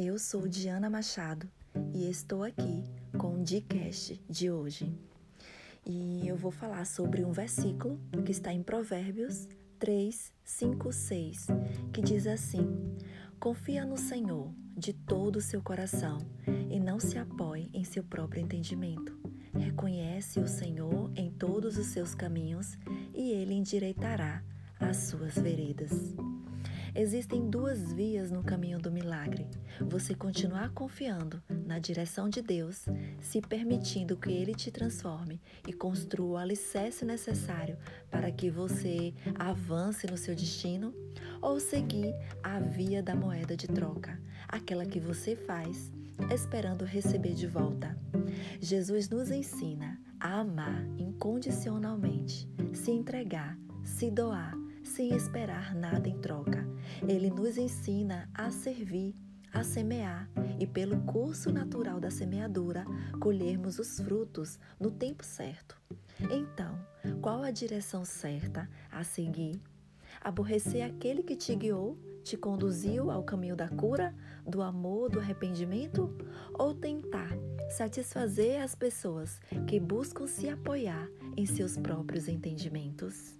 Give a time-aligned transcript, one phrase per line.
[0.00, 1.50] Eu sou Diana Machado
[1.92, 2.84] e estou aqui
[3.18, 4.96] com o Dicast de hoje.
[5.84, 9.48] E eu vou falar sobre um versículo que está em Provérbios
[9.80, 11.46] 3, 5, 6,
[11.92, 12.96] que diz assim:
[13.40, 16.18] Confia no Senhor de todo o seu coração
[16.70, 19.18] e não se apoie em seu próprio entendimento.
[19.52, 22.78] Reconhece o Senhor em todos os seus caminhos
[23.12, 24.44] e ele endireitará
[24.78, 26.14] as suas veredas.
[26.94, 29.46] Existem duas vias no caminho do milagre.
[29.80, 32.86] Você continuar confiando na direção de Deus,
[33.20, 37.76] se permitindo que Ele te transforme e construa o alicerce necessário
[38.10, 40.94] para que você avance no seu destino,
[41.40, 45.92] ou seguir a via da moeda de troca, aquela que você faz
[46.32, 47.96] esperando receber de volta.
[48.60, 54.56] Jesus nos ensina a amar incondicionalmente, se entregar, se doar
[54.98, 56.66] sem esperar nada em troca.
[57.08, 59.14] Ele nos ensina a servir,
[59.52, 60.28] a semear
[60.58, 62.84] e, pelo curso natural da semeadura,
[63.20, 65.80] colhermos os frutos no tempo certo.
[66.28, 66.76] Então,
[67.20, 69.62] qual a direção certa a seguir?
[70.20, 74.12] Aborrecer aquele que te guiou, te conduziu ao caminho da cura,
[74.44, 76.12] do amor, do arrependimento?
[76.54, 77.30] Ou tentar
[77.70, 83.38] satisfazer as pessoas que buscam se apoiar em seus próprios entendimentos?